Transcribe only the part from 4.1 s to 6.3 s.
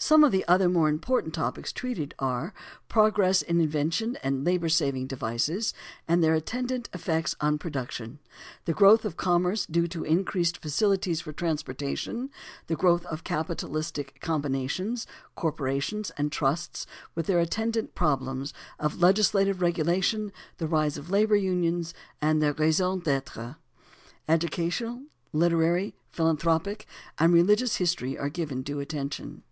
and labor saving devices, and